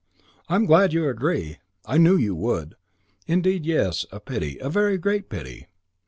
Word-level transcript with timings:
"I'm 0.49 0.65
glad 0.65 0.93
you 0.93 1.07
agree. 1.07 1.57
I 1.85 1.99
knew 1.99 2.15
you 2.17 2.33
would. 2.33 2.73
Indeed, 3.27 3.67
yes, 3.67 4.03
a 4.11 4.19
pity; 4.19 4.57
a 4.57 4.67
very 4.67 4.97
great 4.97 5.29
pity. 5.29 5.67